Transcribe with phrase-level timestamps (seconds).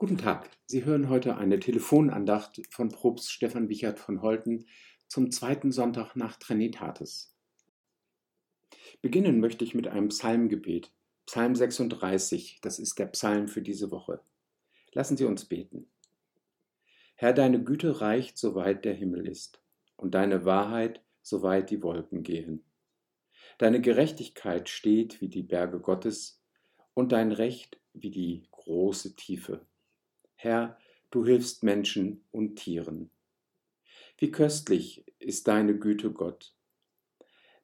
[0.00, 0.48] Guten Tag.
[0.66, 4.64] Sie hören heute eine Telefonandacht von Propst Stefan Wichert von Holten
[5.08, 7.34] zum zweiten Sonntag nach Trinitatis.
[9.02, 10.92] Beginnen möchte ich mit einem Psalmgebet.
[11.26, 14.20] Psalm 36, das ist der Psalm für diese Woche.
[14.92, 15.90] Lassen Sie uns beten.
[17.16, 19.60] Herr, deine Güte reicht, soweit der Himmel ist,
[19.96, 22.62] und deine Wahrheit, soweit die Wolken gehen.
[23.58, 26.40] Deine Gerechtigkeit steht wie die Berge Gottes,
[26.94, 29.66] und dein Recht wie die große Tiefe.
[30.40, 30.78] Herr,
[31.10, 33.10] du hilfst Menschen und Tieren.
[34.18, 36.54] Wie köstlich ist deine Güte, Gott,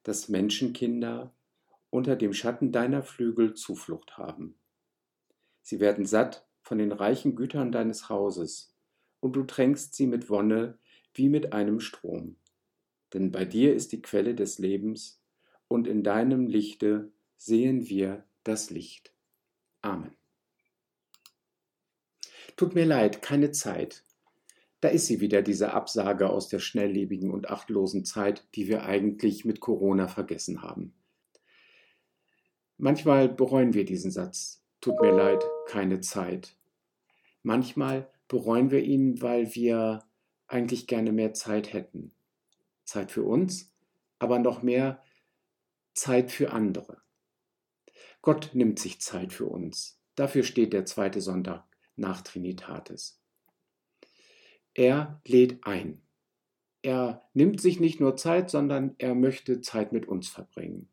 [0.03, 1.33] dass Menschenkinder
[1.89, 4.59] unter dem Schatten deiner Flügel Zuflucht haben.
[5.61, 8.75] Sie werden satt von den reichen Gütern deines Hauses,
[9.21, 10.77] und du tränkst sie mit Wonne
[11.13, 12.35] wie mit einem Strom.
[13.13, 15.23] Denn bei dir ist die Quelle des Lebens,
[15.69, 19.13] und in deinem Lichte sehen wir das Licht.
[19.81, 20.17] Amen.
[22.55, 24.03] Tut mir leid, keine Zeit.
[24.79, 29.43] Da ist sie wieder, diese Absage aus der schnelllebigen und achtlosen Zeit, die wir eigentlich
[29.43, 30.93] mit Corona vergessen haben.
[32.77, 34.63] Manchmal bereuen wir diesen Satz.
[34.79, 36.55] Tut mir leid, keine Zeit.
[37.41, 40.05] Manchmal bereuen wir ihn, weil wir
[40.47, 42.13] eigentlich gerne mehr Zeit hätten.
[42.85, 43.73] Zeit für uns,
[44.19, 45.01] aber noch mehr
[45.93, 47.01] Zeit für andere.
[48.21, 49.99] Gott nimmt sich Zeit für uns.
[50.15, 51.65] Dafür steht der zweite Sonntag
[51.95, 53.19] nach Trinitatis.
[54.73, 56.01] Er lädt ein.
[56.81, 60.87] Er nimmt sich nicht nur Zeit, sondern er möchte Zeit mit uns verbringen.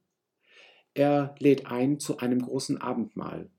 [0.95, 3.51] Er lädt ein zu einem großen Abendmahl.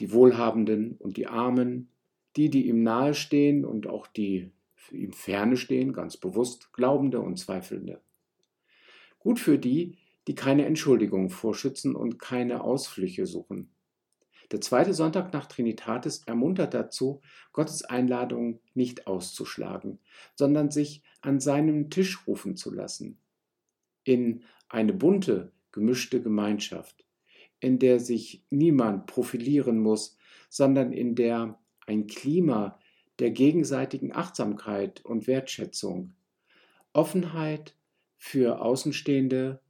[0.00, 1.88] Die Wohlhabenden und die Armen,
[2.36, 4.50] die, die ihm nahestehen und auch die
[4.90, 8.00] ihm ferne stehen, ganz bewusst Glaubende und Zweifelnde.
[9.18, 13.70] Gut für die, die keine Entschuldigung vorschützen und keine Ausflüche suchen.
[14.52, 17.22] Der zweite Sonntag nach Trinitatis ermuntert dazu,
[17.54, 19.98] Gottes Einladung nicht auszuschlagen,
[20.34, 23.18] sondern sich an seinem Tisch rufen zu lassen.
[24.04, 27.06] In eine bunte, gemischte Gemeinschaft,
[27.60, 30.18] in der sich niemand profilieren muss,
[30.50, 32.78] sondern in der ein Klima
[33.20, 36.12] der gegenseitigen Achtsamkeit und Wertschätzung,
[36.92, 37.74] Offenheit
[38.18, 39.62] für Außenstehende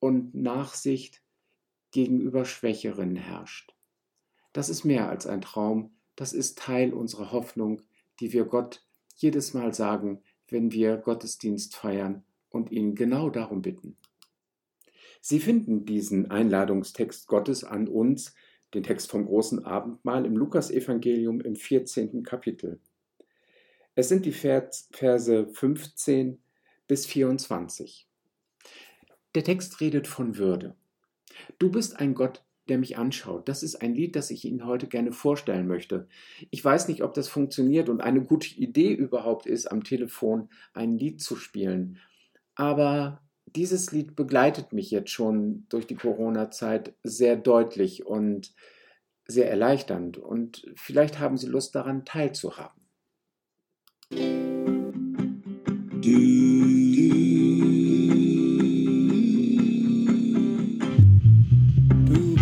[0.00, 1.22] und Nachsicht
[1.92, 3.77] gegenüber Schwächeren herrscht.
[4.52, 7.82] Das ist mehr als ein Traum, das ist Teil unserer Hoffnung,
[8.20, 8.84] die wir Gott
[9.16, 13.96] jedes Mal sagen, wenn wir Gottesdienst feiern und ihn genau darum bitten.
[15.20, 18.34] Sie finden diesen Einladungstext Gottes an uns,
[18.74, 22.22] den Text vom großen Abendmahl im Lukasevangelium im 14.
[22.22, 22.80] Kapitel.
[23.94, 26.38] Es sind die Verse 15
[26.86, 28.08] bis 24.
[29.34, 30.76] Der Text redet von Würde.
[31.58, 33.48] Du bist ein Gott, der mich anschaut.
[33.48, 36.08] Das ist ein Lied, das ich Ihnen heute gerne vorstellen möchte.
[36.50, 40.96] Ich weiß nicht, ob das funktioniert und eine gute Idee überhaupt ist, am Telefon ein
[40.96, 41.98] Lied zu spielen.
[42.54, 48.52] Aber dieses Lied begleitet mich jetzt schon durch die Corona-Zeit sehr deutlich und
[49.26, 50.18] sehr erleichternd.
[50.18, 52.78] Und vielleicht haben Sie Lust daran teilzuhaben.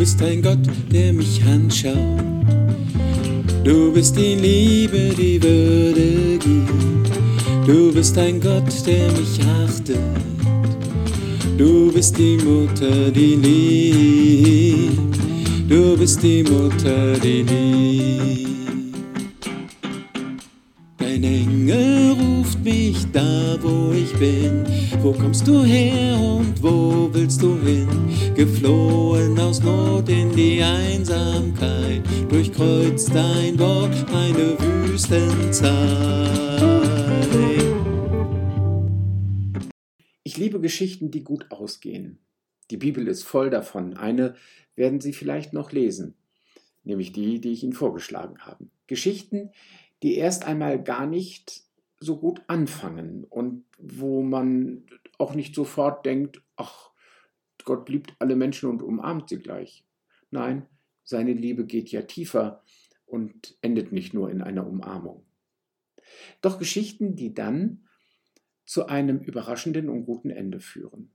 [0.07, 0.61] Bist ein Gott,
[0.93, 1.97] der mich anschaut.
[3.65, 7.67] Du bist die Liebe, die Würde gibt.
[7.67, 9.99] Du bist ein Gott, der mich achtet.
[11.59, 15.19] Du bist die Mutter, die liebt.
[15.69, 18.47] Du bist die Mutter, die liebt.
[20.99, 23.86] Dein Engel ruft mich da, wo
[24.19, 24.65] bin.
[25.03, 27.89] Wo kommst du her und wo willst du hin?
[28.35, 36.37] Geflohen aus Not in die Einsamkeit, durchkreuzt dein Wort eine Wüstenzeit.
[40.25, 42.19] Ich liebe Geschichten, die gut ausgehen.
[42.71, 43.97] Die Bibel ist voll davon.
[43.97, 44.35] Eine
[44.75, 46.15] werden Sie vielleicht noch lesen,
[46.85, 48.67] nämlich die, die ich Ihnen vorgeschlagen habe.
[48.87, 49.51] Geschichten,
[50.03, 51.66] die erst einmal gar nicht
[52.01, 54.87] so gut anfangen und wo man
[55.19, 56.91] auch nicht sofort denkt, ach,
[57.65, 59.85] Gott liebt alle Menschen und umarmt sie gleich.
[60.31, 60.67] Nein,
[61.03, 62.63] seine Liebe geht ja tiefer
[63.07, 65.25] und endet nicht nur in einer Umarmung.
[66.41, 67.89] Doch Geschichten, die dann
[68.65, 71.11] zu einem überraschenden und guten Ende führen.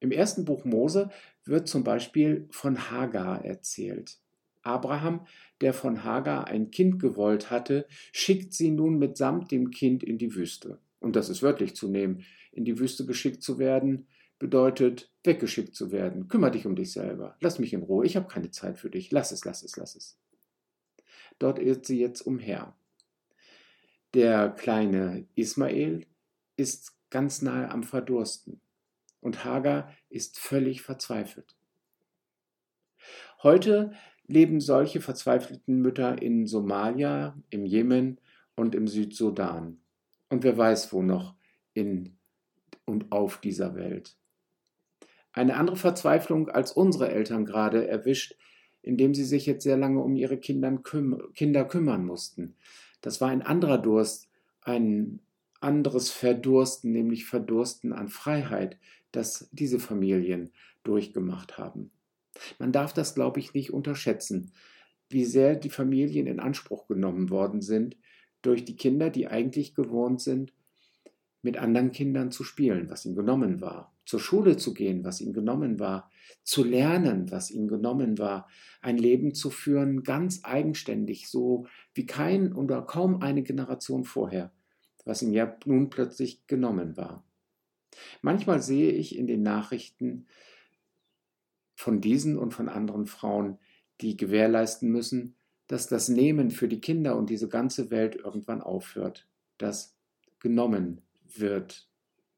[0.00, 1.10] Im ersten Buch Mose
[1.44, 4.18] wird zum Beispiel von Hagar erzählt.
[4.64, 5.26] Abraham,
[5.60, 10.34] der von Hagar ein Kind gewollt hatte, schickt sie nun mitsamt dem Kind in die
[10.34, 10.78] Wüste.
[11.00, 12.24] Und das ist wörtlich zu nehmen.
[12.52, 14.06] In die Wüste geschickt zu werden,
[14.38, 16.28] bedeutet weggeschickt zu werden.
[16.28, 17.36] Kümmer dich um dich selber.
[17.40, 18.06] Lass mich in Ruhe.
[18.06, 19.10] Ich habe keine Zeit für dich.
[19.10, 20.18] Lass es, lass es, lass es.
[21.38, 22.74] Dort irrt sie jetzt umher.
[24.14, 26.06] Der kleine Ismael
[26.56, 28.60] ist ganz nahe am Verdursten
[29.20, 31.56] und Hagar ist völlig verzweifelt.
[33.42, 33.92] Heute
[34.26, 38.20] leben solche verzweifelten Mütter in Somalia, im Jemen
[38.56, 39.78] und im Südsudan.
[40.30, 41.34] Und wer weiß wo noch
[41.74, 42.16] in
[42.84, 44.16] und auf dieser Welt.
[45.32, 48.36] Eine andere Verzweiflung als unsere Eltern gerade erwischt,
[48.82, 52.54] indem sie sich jetzt sehr lange um ihre Kinder kümmern mussten.
[53.00, 54.28] Das war ein anderer Durst,
[54.60, 55.20] ein
[55.60, 58.78] anderes Verdursten, nämlich Verdursten an Freiheit,
[59.12, 61.90] das diese Familien durchgemacht haben.
[62.58, 64.52] Man darf das, glaube ich, nicht unterschätzen,
[65.08, 67.96] wie sehr die Familien in Anspruch genommen worden sind
[68.42, 70.52] durch die Kinder, die eigentlich gewohnt sind,
[71.42, 75.34] mit anderen Kindern zu spielen, was ihnen genommen war, zur Schule zu gehen, was ihnen
[75.34, 76.10] genommen war,
[76.42, 78.48] zu lernen, was ihnen genommen war,
[78.80, 84.52] ein Leben zu führen, ganz eigenständig, so wie kein oder kaum eine Generation vorher,
[85.04, 87.24] was ihnen ja nun plötzlich genommen war.
[88.22, 90.26] Manchmal sehe ich in den Nachrichten
[91.84, 93.58] von diesen und von anderen Frauen,
[94.00, 95.36] die gewährleisten müssen,
[95.66, 99.28] dass das Nehmen für die Kinder und diese ganze Welt irgendwann aufhört,
[99.58, 99.94] dass
[100.40, 101.02] genommen
[101.36, 101.86] wird,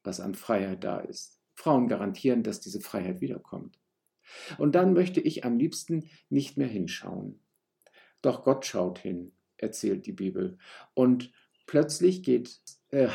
[0.03, 1.39] was an Freiheit da ist.
[1.55, 3.79] Frauen garantieren, dass diese Freiheit wiederkommt.
[4.57, 7.39] Und dann möchte ich am liebsten nicht mehr hinschauen.
[8.21, 10.57] Doch Gott schaut hin, erzählt die Bibel.
[10.93, 11.31] Und
[11.67, 12.59] plötzlich geht
[12.89, 13.07] äh,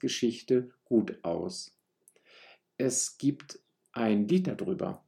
[0.00, 1.76] Geschichte gut aus.
[2.78, 3.58] Es gibt
[3.92, 5.03] ein Lied darüber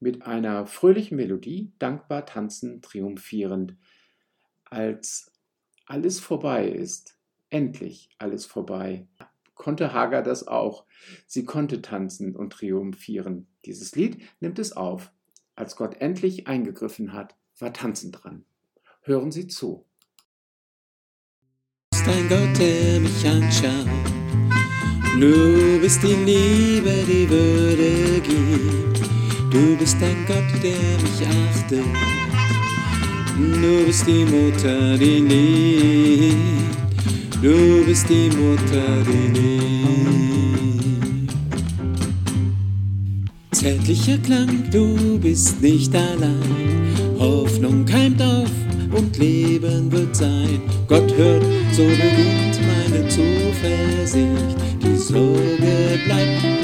[0.00, 3.76] mit einer fröhlichen Melodie, dankbar tanzen, triumphierend,
[4.64, 5.32] als
[5.86, 7.18] alles vorbei ist,
[7.50, 9.06] endlich alles vorbei,
[9.60, 10.86] konnte Hagar das auch.
[11.26, 13.46] Sie konnte tanzen und triumphieren.
[13.66, 15.12] Dieses Lied nimmt es auf.
[15.54, 18.46] Als Gott endlich eingegriffen hat, war Tanzen dran.
[19.02, 19.84] Hören Sie zu.
[21.90, 23.86] Du bist ein Gott, der mich anschaut.
[25.20, 28.89] Du bist die Liebe, die Würde gibt.
[29.60, 30.70] Du bist ein Gott, der
[31.02, 31.84] mich achtet.
[33.36, 36.34] Du bist die Mutter, die liebt.
[37.42, 41.32] Du bist die Mutter, die liebt.
[43.50, 46.94] Zärtlicher Klang, du bist nicht allein.
[47.18, 48.50] Hoffnung keimt auf
[48.96, 50.62] und Leben wird sein.
[50.88, 54.56] Gott hört, so beginnt meine Zuversicht.
[54.82, 56.59] Die Sorge bleibt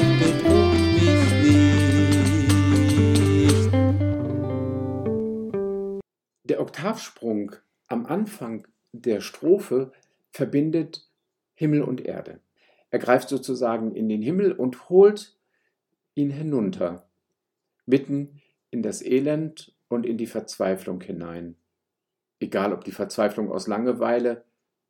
[6.77, 7.55] Oktavsprung
[7.87, 9.91] am Anfang der Strophe
[10.29, 11.09] verbindet
[11.55, 12.39] Himmel und Erde.
[12.91, 15.35] Er greift sozusagen in den Himmel und holt
[16.13, 17.09] ihn hinunter,
[17.87, 21.55] mitten in das Elend und in die Verzweiflung hinein.
[22.39, 24.43] Egal ob die Verzweiflung aus Langeweile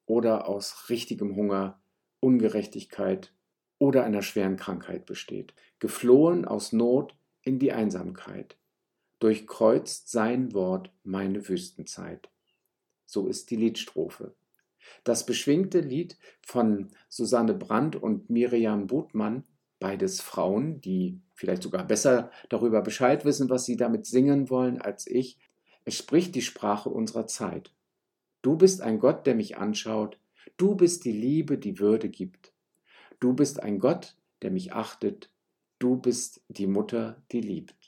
[0.05, 1.79] oder aus richtigem Hunger,
[2.19, 3.31] Ungerechtigkeit
[3.79, 5.53] oder einer schweren Krankheit besteht.
[5.79, 8.57] Geflohen aus Not in die Einsamkeit.
[9.19, 12.29] Durchkreuzt sein Wort meine Wüstenzeit.
[13.05, 14.35] So ist die Liedstrophe.
[15.03, 19.43] Das beschwingte Lied von Susanne Brandt und Miriam Botmann,
[19.79, 25.07] beides Frauen, die vielleicht sogar besser darüber Bescheid wissen, was sie damit singen wollen als
[25.07, 25.37] ich,
[25.83, 27.73] es spricht die Sprache unserer Zeit.
[28.41, 30.19] Du bist ein Gott, der mich anschaut,
[30.57, 32.53] du bist die Liebe, die Würde gibt.
[33.19, 35.31] Du bist ein Gott, der mich achtet,
[35.79, 37.86] du bist die Mutter, die liebt.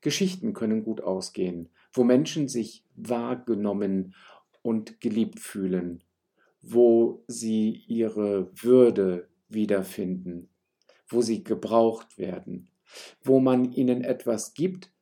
[0.00, 4.14] Geschichten können gut ausgehen, wo Menschen sich wahrgenommen
[4.62, 6.04] und geliebt fühlen,
[6.62, 10.48] wo sie ihre Würde wiederfinden,
[11.08, 12.68] wo sie gebraucht werden,
[13.22, 14.92] wo man ihnen etwas gibt,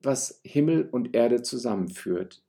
[0.00, 2.42] was Himmel und Erde zusammenführt,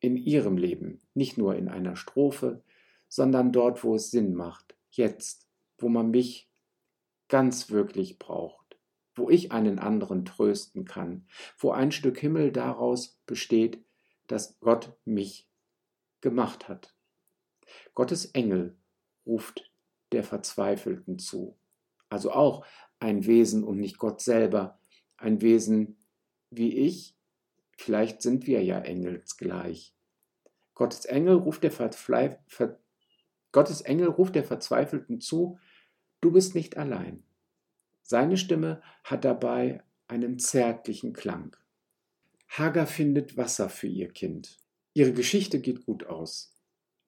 [0.00, 2.62] in ihrem Leben, nicht nur in einer Strophe,
[3.08, 5.46] sondern dort, wo es Sinn macht, jetzt,
[5.78, 6.50] wo man mich
[7.28, 8.61] ganz wirklich braucht,
[9.14, 11.26] wo ich einen anderen trösten kann,
[11.58, 13.84] wo ein Stück Himmel daraus besteht,
[14.26, 15.48] dass Gott mich
[16.20, 16.94] gemacht hat.
[17.94, 18.76] Gottes Engel
[19.26, 19.70] ruft
[20.12, 21.56] der Verzweifelten zu.
[22.08, 22.64] Also auch
[23.00, 24.78] ein Wesen und nicht Gott selber,
[25.16, 25.96] ein Wesen
[26.50, 27.16] wie ich,
[27.76, 29.94] vielleicht sind wir ja engelsgleich.
[30.74, 32.78] Gottes Engel ruft der, Ver
[33.52, 35.58] Gottes Engel ruft der Verzweifelten zu,
[36.20, 37.24] du bist nicht allein.
[38.02, 41.56] Seine Stimme hat dabei einen zärtlichen Klang.
[42.48, 44.58] Hagar findet Wasser für ihr Kind.
[44.92, 46.54] Ihre Geschichte geht gut aus.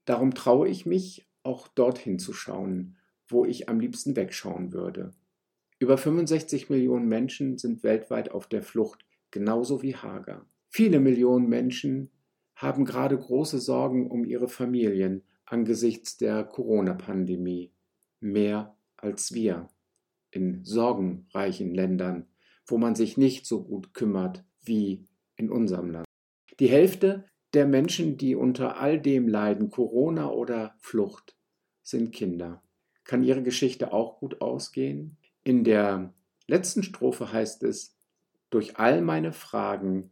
[0.06, 2.96] Darum traue ich mich, auch dorthin zu schauen,
[3.28, 5.12] wo ich am liebsten wegschauen würde.
[5.78, 10.46] Über 65 Millionen Menschen sind weltweit auf der Flucht, genauso wie Hager.
[10.68, 12.10] Viele Millionen Menschen
[12.54, 17.72] haben gerade große Sorgen um ihre Familien angesichts der Corona-Pandemie.
[18.20, 19.68] Mehr als wir
[20.34, 22.26] in sorgenreichen Ländern,
[22.66, 26.06] wo man sich nicht so gut kümmert wie in unserem Land.
[26.58, 31.36] Die Hälfte der Menschen, die unter all dem leiden, Corona oder Flucht,
[31.82, 32.62] sind Kinder.
[33.04, 35.18] Kann ihre Geschichte auch gut ausgehen?
[35.44, 36.12] In der
[36.46, 37.96] letzten Strophe heißt es,
[38.50, 40.10] durch all meine Fragen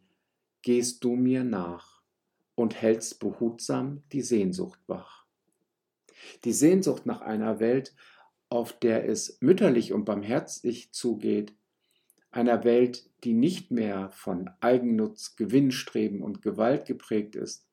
[0.63, 2.03] gehst du mir nach
[2.55, 5.27] und hältst behutsam die Sehnsucht wach.
[6.45, 7.95] Die Sehnsucht nach einer Welt,
[8.53, 11.55] auf der es mütterlich und barmherzig zugeht,
[12.31, 17.67] einer Welt, die nicht mehr von Eigennutz, Gewinnstreben und Gewalt geprägt ist,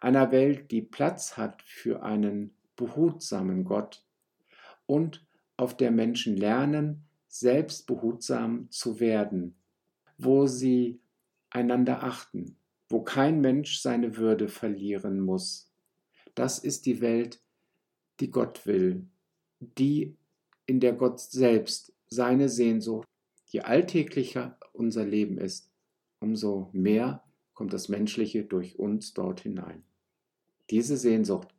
[0.00, 4.02] einer Welt, die Platz hat für einen behutsamen Gott
[4.86, 5.26] und
[5.58, 9.56] auf der Menschen lernen, selbst behutsam zu werden,
[10.16, 11.00] wo sie
[11.50, 12.56] einander achten,
[12.88, 15.70] wo kein Mensch seine Würde verlieren muss.
[16.34, 17.42] Das ist die Welt,
[18.20, 19.06] die Gott will,
[19.60, 20.16] die
[20.66, 23.08] in der Gott selbst seine Sehnsucht,
[23.46, 25.70] je alltäglicher unser Leben ist,
[26.20, 27.24] umso mehr
[27.54, 29.82] kommt das Menschliche durch uns dort hinein.
[30.70, 31.54] Diese Sehnsucht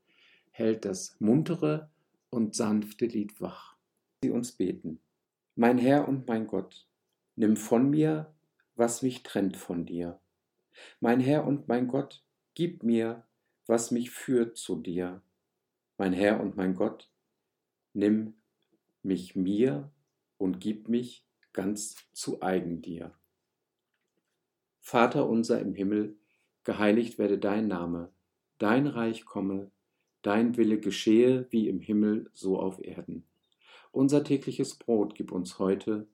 [0.51, 1.89] hält das muntere
[2.29, 3.75] und sanfte Lied wach.
[4.21, 4.99] Sie uns beten.
[5.55, 6.87] Mein Herr und mein Gott,
[7.35, 8.33] nimm von mir,
[8.75, 10.19] was mich trennt von dir.
[10.99, 13.25] Mein Herr und mein Gott, gib mir,
[13.65, 15.21] was mich führt zu dir.
[15.97, 17.09] Mein Herr und mein Gott,
[17.99, 18.33] nimm
[19.03, 19.91] mich mir
[20.37, 23.13] und gib mich ganz zu eigen dir.
[24.79, 26.17] Vater unser im Himmel,
[26.63, 28.11] geheiligt werde dein Name,
[28.57, 29.69] dein Reich komme,
[30.21, 33.23] dein Wille geschehe wie im Himmel so auf Erden.
[33.91, 36.07] Unser tägliches Brot gib uns heute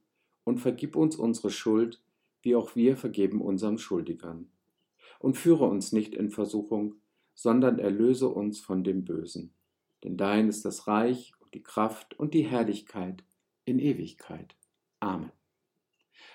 [0.44, 2.02] und vergib uns unsere Schuld,
[2.42, 4.50] wie auch wir vergeben unserem Schuldigern.
[5.20, 6.96] Und führe uns nicht in Versuchung,
[7.34, 9.54] sondern erlöse uns von dem Bösen.
[10.04, 13.24] Denn dein ist das Reich und die Kraft und die Herrlichkeit
[13.64, 14.56] in Ewigkeit.
[15.00, 15.32] Amen.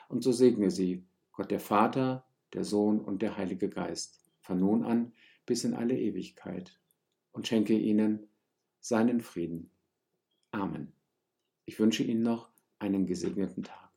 [0.08, 4.84] Und so segne sie Gott der Vater, der Sohn und der Heilige Geist, von nun
[4.84, 5.12] an
[5.46, 6.78] bis in alle Ewigkeit,
[7.32, 8.28] und schenke ihnen
[8.80, 9.70] seinen Frieden.
[10.52, 10.92] Amen.
[11.64, 12.48] Ich wünsche Ihnen noch
[12.80, 13.90] einen gesegneten Tag.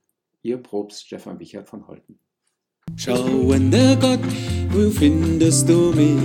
[0.43, 2.19] Ihr Probst Stefan Wichert von Holten.
[2.95, 4.19] Schauender Gott,
[4.69, 6.19] wo findest du mich?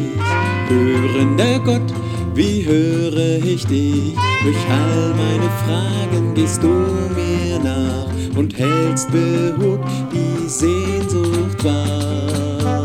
[0.68, 2.07] Hörender Gott,
[2.38, 4.14] wie höre ich dich?
[4.44, 9.80] Durch all meine Fragen gehst du mir nach und hältst behut
[10.12, 12.84] die Sehnsucht wahr.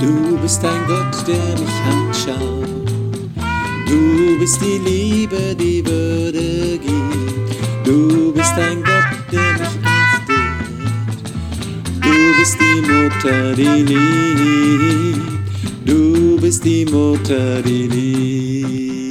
[0.00, 2.88] Du bist ein Gott, der mich anschaut.
[3.86, 7.86] Du bist die Liebe, die Würde gibt.
[7.86, 10.48] Du bist ein Gott, der mich achtet.
[12.00, 15.37] Du bist die Mutter, die liebt.
[15.88, 19.07] Du bist die Mutter, die liebt.